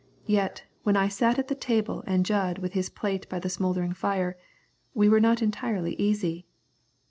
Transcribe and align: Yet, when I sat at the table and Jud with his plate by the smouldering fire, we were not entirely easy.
Yet, 0.25 0.63
when 0.81 0.97
I 0.97 1.07
sat 1.09 1.37
at 1.37 1.47
the 1.47 1.53
table 1.53 2.03
and 2.07 2.25
Jud 2.25 2.57
with 2.57 2.73
his 2.73 2.89
plate 2.89 3.29
by 3.29 3.37
the 3.37 3.49
smouldering 3.49 3.93
fire, 3.93 4.35
we 4.95 5.07
were 5.07 5.19
not 5.19 5.43
entirely 5.43 5.93
easy. 5.97 6.47